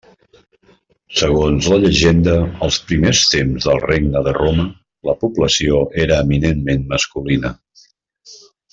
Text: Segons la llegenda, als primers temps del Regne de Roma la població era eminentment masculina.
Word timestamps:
Segons 1.23 1.67
la 1.73 1.77
llegenda, 1.83 2.33
als 2.69 2.79
primers 2.91 3.21
temps 3.35 3.69
del 3.69 3.83
Regne 3.85 4.25
de 4.29 4.35
Roma 4.41 4.67
la 5.11 5.19
població 5.27 5.85
era 6.09 6.21
eminentment 6.27 6.93
masculina. 6.97 7.57